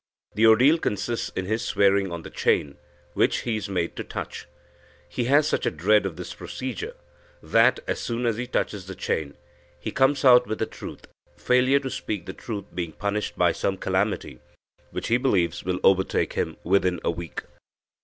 [0.33, 2.77] The ordeal consists in his swearing on the chain,
[3.13, 4.47] which he is made to touch.
[5.07, 6.95] He has such a dread of this procedure,
[7.43, 9.37] that, as soon as he touches the chain,
[9.79, 11.05] he comes out with the truth,
[11.37, 14.39] failure to speak the truth being punished by some calamity,
[14.89, 17.43] which he believes will overtake him within a week.